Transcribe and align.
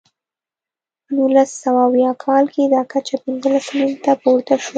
په 1.03 1.09
نولس 1.15 1.49
سوه 1.63 1.81
اویا 1.89 2.11
کال 2.23 2.45
کې 2.53 2.63
دا 2.73 2.81
کچه 2.91 3.15
پنځلس 3.25 3.63
سلنې 3.67 3.95
ته 4.03 4.13
پورته 4.21 4.53
شوه. 4.63 4.69